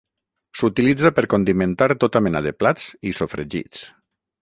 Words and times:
S'utilitza 0.61 1.11
per 1.19 1.25
condimentar 1.35 1.89
tota 2.07 2.25
mena 2.29 2.45
de 2.49 2.57
plats 2.65 2.91
i 3.13 3.17
sofregits. 3.23 3.89